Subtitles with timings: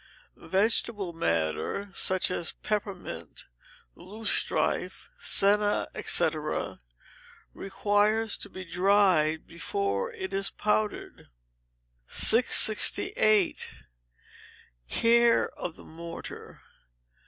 [0.35, 3.45] Vegetable matter, such as peppermint,
[3.95, 6.27] loosestrife, senna, &c.,
[7.53, 11.27] requires to be dried before it is powdered.
[12.07, 13.75] 668.
[14.89, 16.61] Care of the Mortar.